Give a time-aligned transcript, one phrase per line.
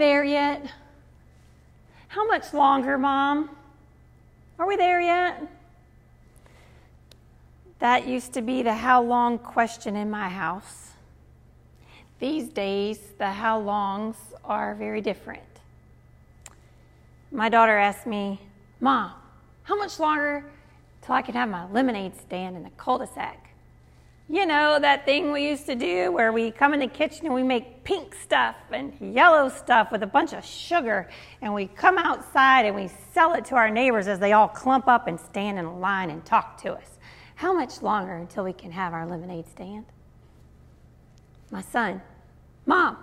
[0.00, 0.66] there yet?
[2.08, 3.50] How much longer, Mom?
[4.58, 5.42] Are we there yet?
[7.78, 10.90] That used to be the how long question in my house.
[12.18, 15.42] These days, the how longs are very different.
[17.30, 18.40] My daughter asked me,
[18.80, 19.12] Mom,
[19.62, 20.44] how much longer
[21.02, 23.49] till I can have my lemonade stand in the cul de sac?
[24.32, 27.34] You know, that thing we used to do where we come in the kitchen and
[27.34, 31.10] we make pink stuff and yellow stuff with a bunch of sugar,
[31.42, 34.86] and we come outside and we sell it to our neighbors as they all clump
[34.86, 37.00] up and stand in a line and talk to us.
[37.34, 39.86] How much longer until we can have our lemonade stand?
[41.50, 42.00] My son,
[42.66, 42.98] Mom,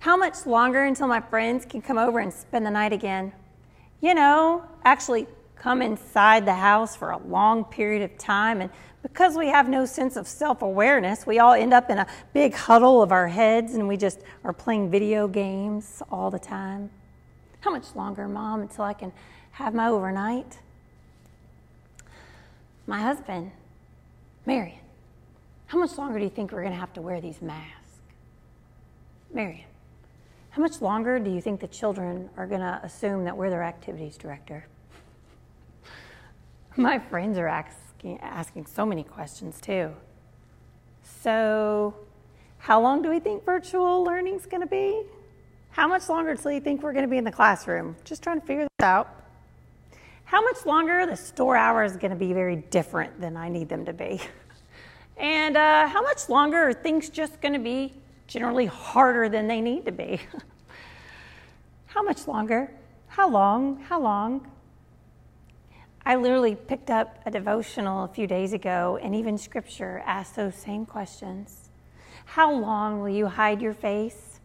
[0.00, 3.32] how much longer until my friends can come over and spend the night again?
[4.00, 8.70] You know, actually come inside the house for a long period of time and
[9.02, 12.54] because we have no sense of self awareness, we all end up in a big
[12.54, 16.90] huddle of our heads and we just are playing video games all the time.
[17.60, 19.12] How much longer, Mom, until I can
[19.52, 20.58] have my overnight?
[22.86, 23.50] My husband,
[24.46, 24.78] Marion,
[25.66, 27.74] how much longer do you think we're going to have to wear these masks?
[29.32, 29.66] Marion,
[30.50, 33.62] how much longer do you think the children are going to assume that we're their
[33.62, 34.66] activities director?
[36.76, 37.48] My friends are
[38.20, 39.92] asking so many questions too.
[41.22, 41.94] So,
[42.58, 45.02] how long do we think virtual learning is going to be?
[45.70, 47.96] How much longer until you think we're going to be in the classroom?
[48.04, 49.14] Just trying to figure this out.
[50.24, 53.68] How much longer the store hour is going to be very different than I need
[53.68, 54.20] them to be?
[55.18, 57.92] And uh, how much longer are things just going to be
[58.28, 60.20] generally harder than they need to be?
[61.86, 62.70] how much longer?
[63.08, 63.80] How long?
[63.80, 64.48] How long?
[66.08, 70.54] I literally picked up a devotional a few days ago, and even scripture asked those
[70.54, 71.68] same questions.
[72.24, 74.40] How long will you hide your face?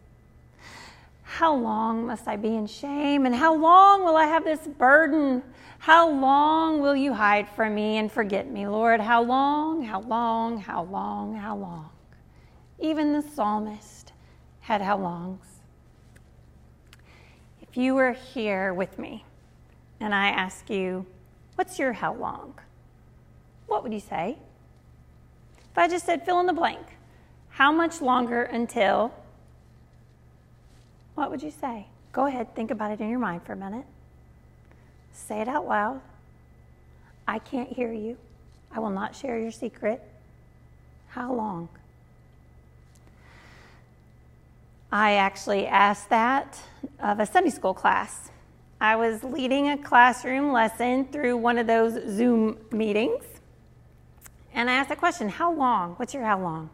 [1.22, 3.26] How long must I be in shame?
[3.26, 5.42] And how long will I have this burden?
[5.80, 9.00] How long will you hide from me and forget me, Lord?
[9.00, 11.90] How long, how long, how long, how long?
[12.78, 14.12] Even the psalmist
[14.60, 15.48] had how longs.
[17.62, 19.24] If you were here with me
[20.02, 21.06] and I ask you,
[21.56, 22.54] What's your how long?
[23.68, 24.38] What would you say?
[25.72, 26.86] If I just said fill in the blank,
[27.50, 29.14] how much longer until?
[31.16, 31.88] What would you say?
[32.12, 33.86] Go ahead, think about it in your mind for a minute.
[35.14, 36.02] Say it out loud.
[37.28, 38.18] I can't hear you.
[38.72, 40.02] I will not share your secret.
[41.10, 41.70] How long?
[44.92, 46.60] I actually asked that
[47.00, 48.30] of a Sunday school class.
[48.84, 53.24] I was leading a classroom lesson through one of those Zoom meetings.
[54.54, 55.94] And I asked the question, How long?
[55.94, 56.70] What's your how long?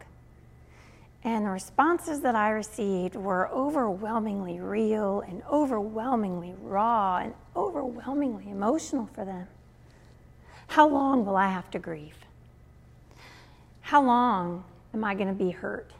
[1.22, 9.08] And the responses that I received were overwhelmingly real and overwhelmingly raw and overwhelmingly emotional
[9.14, 9.46] for them.
[10.66, 12.18] How long will I have to grieve?
[13.82, 15.92] How long am I going to be hurt?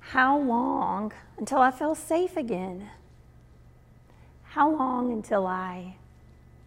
[0.00, 2.90] How long until I feel safe again?
[4.50, 5.94] How long until I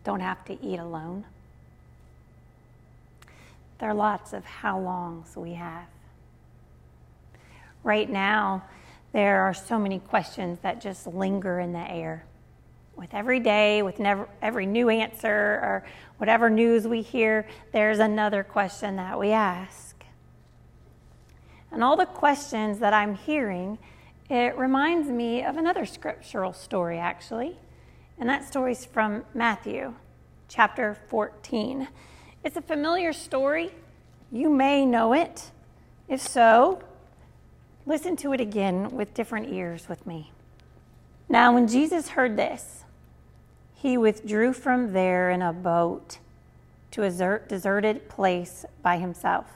[0.05, 1.25] don't have to eat alone?
[3.77, 5.83] There are lots of how longs we have.
[7.83, 8.63] Right now,
[9.11, 12.23] there are so many questions that just linger in the air.
[12.95, 15.83] With every day, with never, every new answer or
[16.19, 20.05] whatever news we hear, there's another question that we ask.
[21.69, 23.77] And all the questions that I'm hearing,
[24.29, 27.57] it reminds me of another scriptural story, actually.
[28.19, 29.93] And that story's from Matthew
[30.47, 31.87] chapter 14.
[32.43, 33.71] It's a familiar story.
[34.31, 35.51] You may know it.
[36.07, 36.81] If so,
[37.85, 40.31] listen to it again with different ears with me.
[41.27, 42.83] Now, when Jesus heard this,
[43.73, 46.19] he withdrew from there in a boat
[46.91, 49.47] to a deserted place by himself.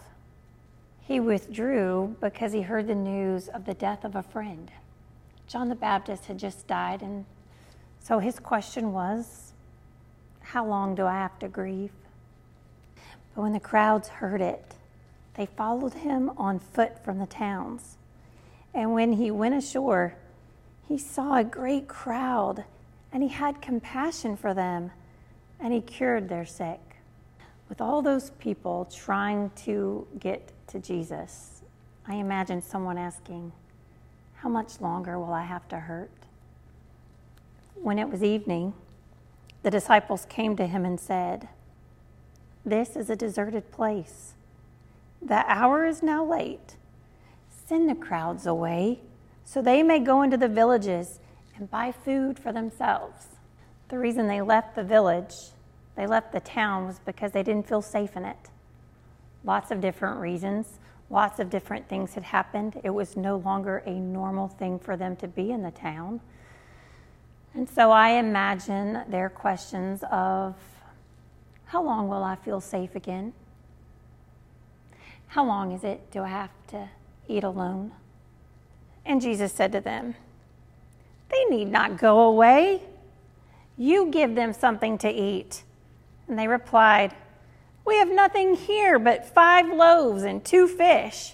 [1.00, 4.72] He withdrew because he heard the news of the death of a friend.
[5.48, 7.26] John the Baptist had just died, and
[8.08, 9.52] so his question was,
[10.40, 11.92] How long do I have to grieve?
[13.36, 14.76] But when the crowds heard it,
[15.34, 17.98] they followed him on foot from the towns.
[18.74, 20.16] And when he went ashore,
[20.88, 22.64] he saw a great crowd,
[23.12, 24.92] and he had compassion for them,
[25.60, 26.80] and he cured their sick.
[27.68, 31.62] With all those people trying to get to Jesus,
[32.08, 33.52] I imagine someone asking,
[34.36, 36.27] How much longer will I have to hurt?
[37.82, 38.74] When it was evening,
[39.64, 41.50] the disciples came to him and said,
[42.66, 44.34] This is a deserted place.
[45.22, 46.76] The hour is now late.
[47.68, 49.00] Send the crowds away
[49.48, 51.20] so they may go into the villages
[51.56, 53.28] and buy food for themselves.
[53.88, 55.34] The reason they left the village,
[55.96, 58.50] they left the town, was because they didn't feel safe in it.
[59.46, 60.80] Lots of different reasons,
[61.10, 62.82] lots of different things had happened.
[62.84, 66.20] It was no longer a normal thing for them to be in the town.
[67.58, 70.54] And so I imagine their questions of
[71.66, 73.34] how long will I feel safe again?
[75.30, 76.88] How long is it do I have to
[77.28, 77.94] eat alone?
[79.08, 80.14] And Jesus said to them,
[81.30, 82.84] They need not go away.
[83.76, 85.64] You give them something to eat.
[86.28, 87.16] And they replied,
[87.88, 91.34] We have nothing here but five loaves and two fish.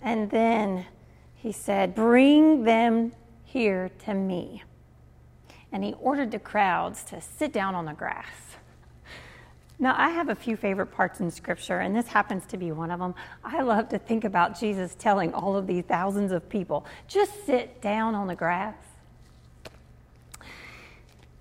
[0.00, 0.86] And then
[1.34, 3.12] he said, Bring them
[3.44, 4.62] here to me.
[5.76, 8.24] And he ordered the crowds to sit down on the grass.
[9.78, 12.90] Now, I have a few favorite parts in Scripture, and this happens to be one
[12.90, 13.14] of them.
[13.44, 17.82] I love to think about Jesus telling all of these thousands of people, just sit
[17.82, 18.74] down on the grass.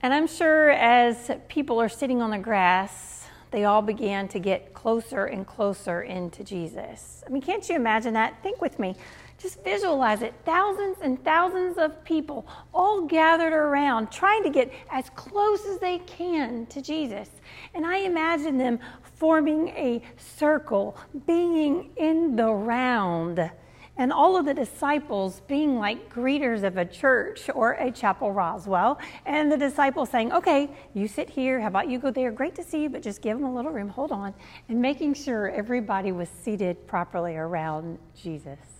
[0.01, 4.73] And I'm sure as people are sitting on the grass, they all began to get
[4.73, 7.23] closer and closer into Jesus.
[7.25, 8.43] I mean, can't you imagine that?
[8.43, 8.97] Think with me.
[9.37, 10.33] Just visualize it.
[10.45, 15.99] Thousands and thousands of people all gathered around, trying to get as close as they
[15.99, 17.29] can to Jesus.
[17.73, 18.79] And I imagine them
[19.15, 23.51] forming a circle, being in the round,
[23.97, 28.99] and all of the disciples being like greeters of a church or a chapel Roswell,
[29.25, 31.59] and the disciples saying, Okay, you sit here.
[31.59, 32.31] How about you go there?
[32.31, 33.89] Great to see you, but just give them a little room.
[33.89, 34.33] Hold on.
[34.69, 38.74] And making sure everybody was seated properly around Jesus.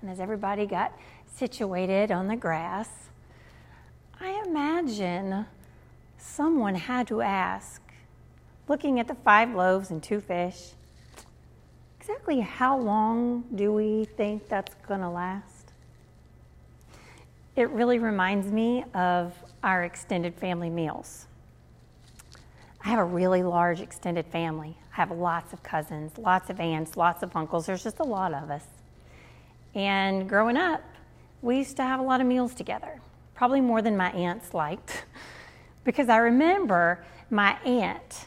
[0.00, 0.92] And as everybody got
[1.26, 2.88] situated on the grass,
[4.20, 5.46] I imagine
[6.18, 7.80] someone had to ask,
[8.68, 10.72] looking at the five loaves and two fish,
[12.00, 15.72] exactly how long do we think that's going to last?
[17.56, 21.26] It really reminds me of our extended family meals.
[22.84, 24.76] I have a really large extended family.
[24.92, 27.66] I have lots of cousins, lots of aunts, lots of uncles.
[27.66, 28.64] There's just a lot of us.
[29.78, 30.82] And growing up,
[31.40, 33.00] we used to have a lot of meals together,
[33.36, 35.04] probably more than my aunts liked.
[35.84, 38.26] because I remember my aunt,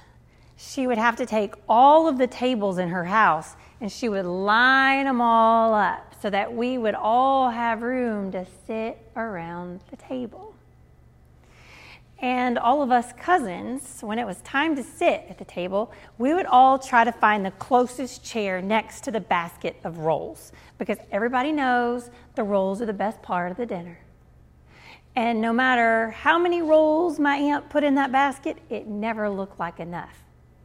[0.55, 4.25] she would have to take all of the tables in her house and she would
[4.25, 9.97] line them all up so that we would all have room to sit around the
[9.97, 10.50] table.
[12.21, 16.35] And all of us cousins, when it was time to sit at the table, we
[16.35, 20.99] would all try to find the closest chair next to the basket of rolls because
[21.11, 23.97] everybody knows the rolls are the best part of the dinner.
[25.15, 29.59] And no matter how many rolls my aunt put in that basket, it never looked
[29.59, 30.15] like enough.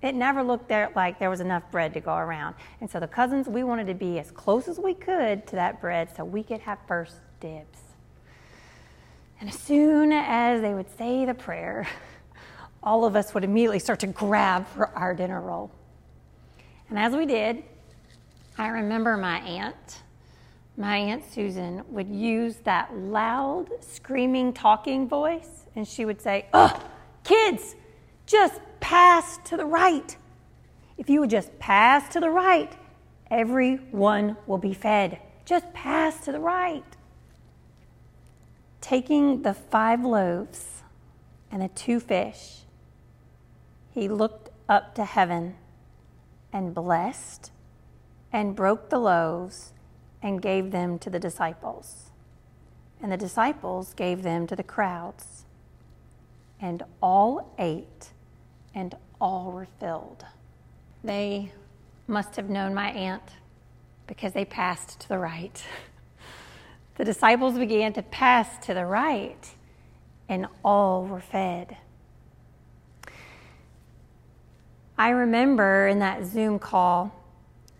[0.02, 2.54] It never looked there like there was enough bread to go around.
[2.82, 5.80] And so the cousins, we wanted to be as close as we could to that
[5.80, 7.85] bread so we could have first dibs.
[9.46, 11.86] And as soon as they would say the prayer,
[12.82, 15.70] all of us would immediately start to grab for our dinner roll.
[16.90, 17.62] And as we did,
[18.58, 20.02] I remember my aunt,
[20.76, 26.82] my Aunt Susan, would use that loud, screaming, talking voice, and she would say, Ugh,
[27.22, 27.76] kids,
[28.26, 30.16] just pass to the right.
[30.98, 32.76] If you would just pass to the right,
[33.30, 35.20] everyone will be fed.
[35.44, 36.95] Just pass to the right.
[38.86, 40.84] Taking the five loaves
[41.50, 42.58] and the two fish,
[43.90, 45.56] he looked up to heaven
[46.52, 47.50] and blessed
[48.32, 49.72] and broke the loaves
[50.22, 52.12] and gave them to the disciples.
[53.02, 55.46] And the disciples gave them to the crowds.
[56.60, 58.12] And all ate,
[58.72, 60.24] and all were filled.
[61.02, 61.50] They
[62.06, 63.32] must have known my aunt
[64.06, 65.60] because they passed to the right.
[66.96, 69.54] the disciples began to pass to the right,
[70.28, 71.76] and all were fed.
[74.98, 77.12] I remember in that Zoom call,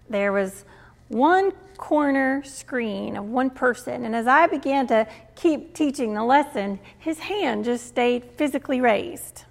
[0.08, 0.64] there was
[1.08, 6.78] one corner screen of one person, and as I began to keep teaching the lesson,
[6.98, 9.44] his hand just stayed physically raised.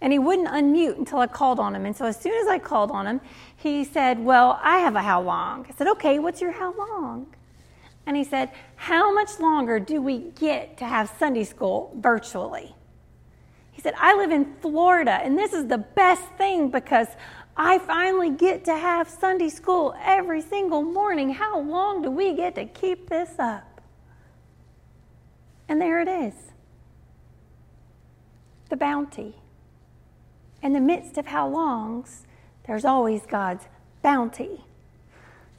[0.00, 1.86] And he wouldn't unmute until I called on him.
[1.86, 3.20] And so as soon as I called on him,
[3.56, 5.66] he said, Well, I have a how long.
[5.68, 7.34] I said, Okay, what's your how long?
[8.06, 12.74] And he said, How much longer do we get to have Sunday school virtually?
[13.72, 17.08] He said, I live in Florida, and this is the best thing because
[17.56, 21.30] I finally get to have Sunday school every single morning.
[21.30, 23.80] How long do we get to keep this up?
[25.68, 26.34] And there it is
[28.68, 29.36] the bounty.
[30.62, 32.26] In the midst of how longs,
[32.66, 33.64] there's always God's
[34.02, 34.64] bounty.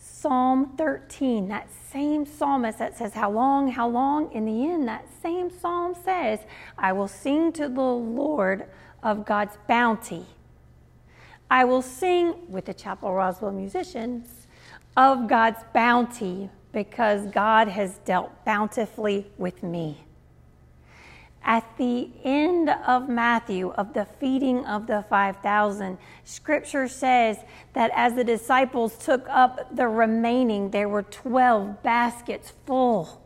[0.09, 4.31] Psalm 13, that same psalmist that says, How long, how long?
[4.31, 6.39] In the end, that same psalm says,
[6.77, 8.65] I will sing to the Lord
[9.03, 10.25] of God's bounty.
[11.51, 14.47] I will sing with the Chapel Roswell musicians
[14.95, 20.06] of God's bounty because God has dealt bountifully with me.
[21.47, 27.37] At the end of Matthew, of the feeding of the 5,000, scripture says
[27.71, 33.23] that as the disciples took up the remaining, there were 12 baskets full.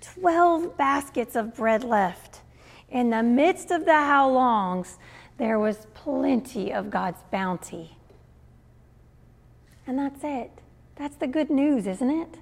[0.00, 2.40] 12 baskets of bread left.
[2.88, 4.96] In the midst of the how longs,
[5.36, 7.98] there was plenty of God's bounty.
[9.86, 10.50] And that's it.
[10.94, 12.38] That's the good news, isn't it?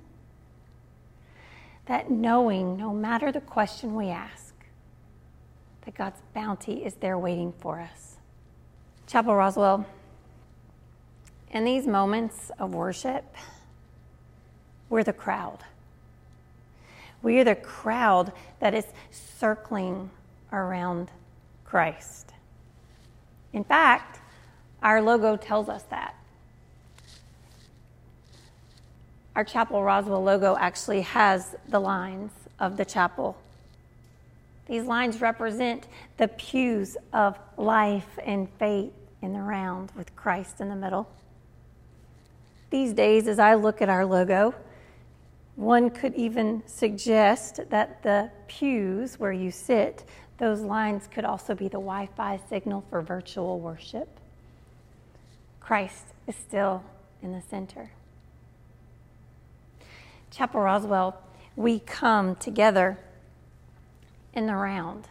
[1.86, 4.43] That knowing, no matter the question we ask,
[5.84, 8.16] that God's bounty is there waiting for us.
[9.06, 9.86] Chapel Roswell,
[11.50, 13.24] in these moments of worship,
[14.88, 15.58] we're the crowd.
[17.22, 20.10] We are the crowd that is circling
[20.52, 21.10] around
[21.64, 22.32] Christ.
[23.52, 24.20] In fact,
[24.82, 26.14] our logo tells us that.
[29.36, 33.36] Our Chapel Roswell logo actually has the lines of the chapel
[34.66, 40.68] these lines represent the pews of life and faith in the round with Christ in
[40.68, 41.08] the middle.
[42.70, 44.54] These days, as I look at our logo,
[45.56, 50.04] one could even suggest that the pews where you sit,
[50.38, 54.08] those lines could also be the Wi Fi signal for virtual worship.
[55.60, 56.82] Christ is still
[57.22, 57.90] in the center.
[60.30, 61.16] Chapel Roswell,
[61.54, 62.98] we come together
[64.34, 65.08] in the round,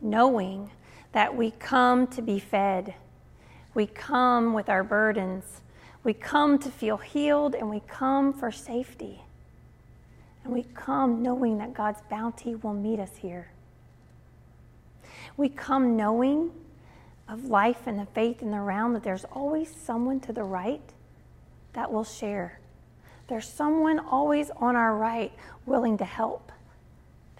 [0.00, 0.70] knowing
[1.12, 2.94] that we come to be fed.
[3.74, 5.62] We come with our burdens.
[6.02, 9.22] We come to feel healed and we come for safety.
[10.44, 13.50] And we come knowing that God's bounty will meet us here.
[15.36, 16.52] We come knowing
[17.28, 20.82] of life and the faith in the round that there's always someone to the right
[21.74, 22.58] that will share.
[23.28, 25.32] There's someone always on our right
[25.66, 26.50] willing to help.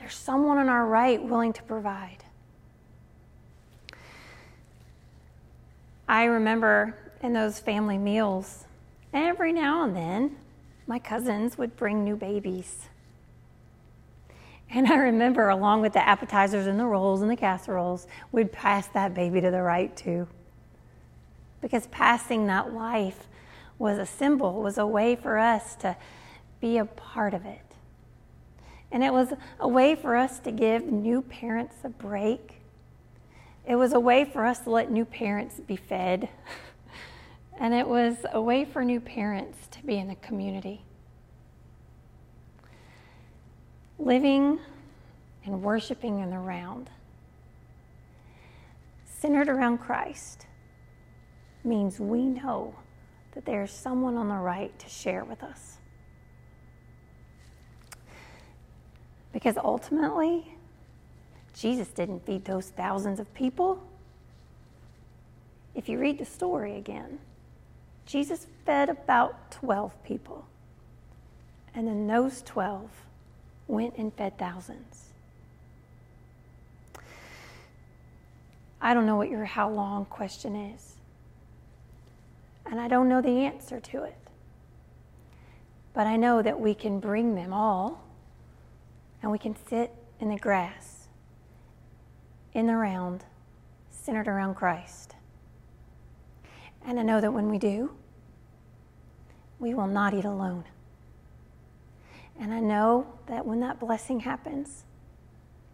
[0.01, 2.25] There's someone on our right willing to provide.
[6.09, 8.65] I remember in those family meals,
[9.13, 10.37] every now and then,
[10.87, 12.89] my cousins would bring new babies.
[14.71, 18.87] And I remember, along with the appetizers and the rolls and the casseroles, we'd pass
[18.89, 20.27] that baby to the right too.
[21.61, 23.29] Because passing that life
[23.79, 25.97] was a symbol, was a way for us to
[26.61, 27.70] be a part of it.
[28.93, 32.63] And it was a way for us to give new parents a break.
[33.67, 36.29] It was a way for us to let new parents be fed.
[37.59, 40.83] and it was a way for new parents to be in the community.
[43.99, 44.59] Living
[45.45, 46.91] and worshiping in the round,
[49.05, 50.47] centered around Christ,
[51.63, 52.75] means we know
[53.33, 55.80] that there's someone on the right to share with us.
[59.33, 60.57] Because ultimately,
[61.55, 63.83] Jesus didn't feed those thousands of people.
[65.75, 67.19] If you read the story again,
[68.07, 70.47] Jesus fed about 12 people.
[71.75, 72.91] And then those 12
[73.69, 75.11] went and fed thousands.
[78.81, 80.97] I don't know what your how long question is.
[82.67, 84.17] And I don't know the answer to it.
[85.93, 88.03] But I know that we can bring them all
[89.23, 91.09] and we can sit in the grass,
[92.53, 93.25] in the round,
[93.91, 95.15] centered around Christ.
[96.87, 97.93] And I know that when we do,
[99.59, 100.65] we will not eat alone.
[102.39, 104.85] And I know that when that blessing happens,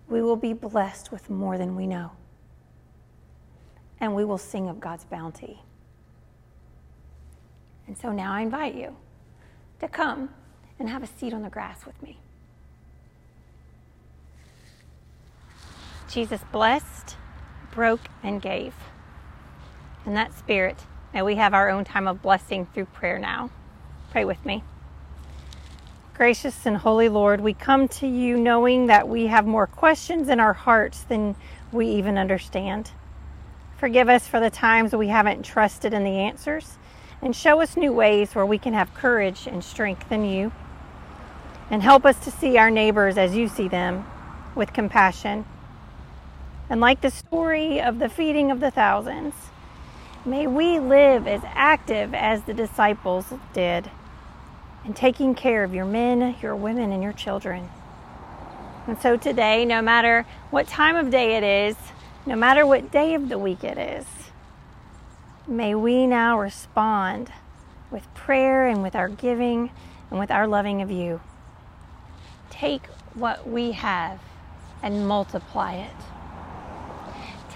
[0.09, 2.13] we will be blessed with more than we know.
[4.01, 5.63] And we will sing of God's bounty.
[7.87, 8.97] And so now I invite you
[9.81, 10.31] to come
[10.79, 12.19] and have a seat on the grass with me.
[16.09, 17.17] Jesus blessed,
[17.73, 18.75] broke, and gave.
[20.05, 20.79] In that spirit,
[21.13, 23.51] may we have our own time of blessing through prayer now.
[24.13, 24.63] Pray with me.
[26.15, 30.41] Gracious and holy Lord, we come to you knowing that we have more questions in
[30.41, 31.35] our hearts than
[31.73, 32.93] we even understand.
[33.77, 36.79] Forgive us for the times we haven't trusted in the answers,
[37.21, 40.53] and show us new ways where we can have courage and strength in you.
[41.69, 44.07] And help us to see our neighbors as you see them
[44.55, 45.45] with compassion
[46.69, 49.35] and like the story of the feeding of the thousands,
[50.27, 53.89] May we live as active as the disciples did
[54.85, 57.69] in taking care of your men, your women, and your children.
[58.89, 61.77] And so today, no matter what time of day it is,
[62.27, 64.05] no matter what day of the week it is,
[65.47, 67.31] may we now respond
[67.93, 69.71] with prayer and with our giving
[70.11, 71.21] and with our loving of you.
[72.51, 74.19] Take what we have
[74.83, 76.16] and multiply it.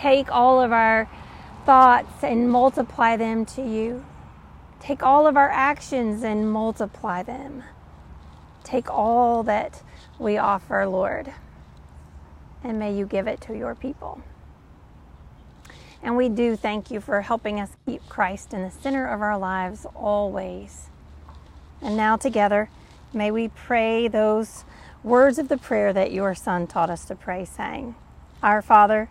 [0.01, 1.11] Take all of our
[1.67, 4.07] thoughts and multiply them to you.
[4.81, 7.65] Take all of our actions and multiply them.
[8.65, 9.83] Take all that
[10.19, 11.35] we offer, Lord,
[12.65, 14.23] and may you give it to your people.
[16.03, 19.37] And we do thank you for helping us keep Christ in the center of our
[19.37, 20.89] lives always.
[21.83, 22.71] And now, together,
[23.13, 24.65] may we pray those
[25.03, 27.97] words of the prayer that your Son taught us to pray, saying,
[28.43, 29.11] Our Father,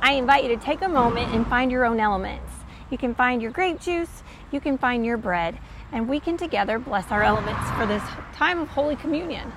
[0.00, 2.52] I invite you to take a moment and find your own elements.
[2.90, 4.22] You can find your grape juice,
[4.52, 5.58] you can find your bread
[5.92, 8.02] and we can together bless our elements for this
[8.34, 9.52] time of Holy Communion.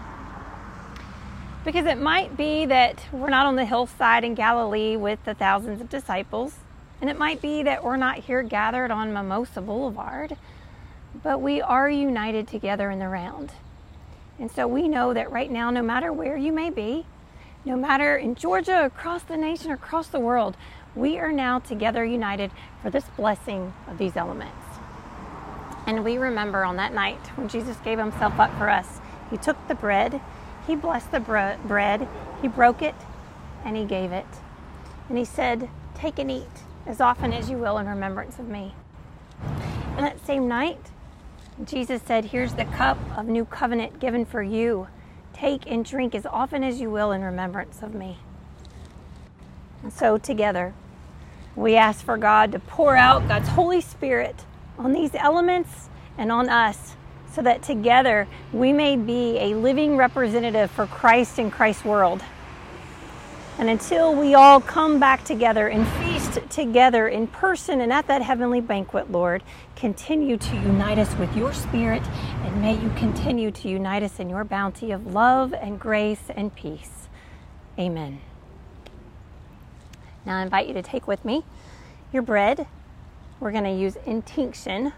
[1.66, 5.82] Because it might be that we're not on the hillside in Galilee with the thousands
[5.82, 6.56] of disciples,
[7.02, 10.38] and it might be that we're not here gathered on Mimosa Boulevard,
[11.24, 13.52] but we are united together in the round.
[14.40, 17.06] And so we know that right now, no matter where you may be,
[17.66, 20.56] no matter in Georgia, across the nation, across the world,
[20.96, 24.66] we are now together united for this blessing of these elements.
[25.86, 29.68] And we remember on that night when Jesus gave himself up for us, he took
[29.68, 30.22] the bread,
[30.68, 32.08] he blessed the bread,
[32.42, 32.96] he broke it,
[33.66, 34.26] and he gave it.
[35.10, 38.74] And he said, Take and eat as often as you will in remembrance of me.
[39.42, 40.92] And that same night,
[41.66, 44.88] Jesus said, Here's the cup of new covenant given for you.
[45.40, 48.18] Take and drink as often as you will in remembrance of me.
[49.82, 50.74] And so, together,
[51.56, 54.44] we ask for God to pour out God's Holy Spirit
[54.78, 56.98] on these elements and on us
[57.32, 62.22] so that together we may be a living representative for Christ in Christ's world.
[63.58, 65.88] And until we all come back together and
[66.50, 69.44] together in person and at that heavenly banquet, Lord,
[69.76, 72.04] continue to unite us with your spirit
[72.44, 76.54] and may you continue to unite us in your bounty of love and grace and
[76.56, 77.08] peace.
[77.78, 78.22] Amen.
[80.26, 81.46] Now I invite you to take with me
[82.12, 82.68] your bread
[83.40, 84.92] we're going to use intinction.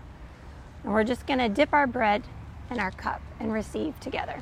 [0.83, 2.23] And we're just going to dip our bread
[2.69, 4.41] in our cup and receive together.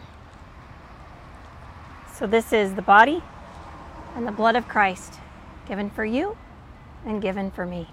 [2.14, 3.22] So, this is the body
[4.16, 5.16] and the blood of Christ
[5.68, 6.38] given for you
[7.06, 7.88] and given for me.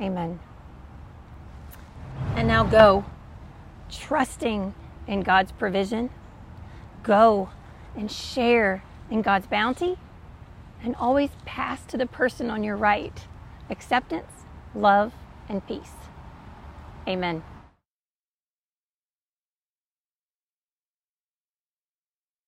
[0.00, 0.40] Amen.
[2.34, 3.04] And now go,
[3.90, 4.74] trusting
[5.06, 6.10] in God's provision.
[7.02, 7.50] Go
[7.96, 9.96] and share in God's bounty
[10.82, 13.26] and always pass to the person on your right
[13.70, 15.12] acceptance, love,
[15.48, 15.92] and peace.
[17.08, 17.42] Amen.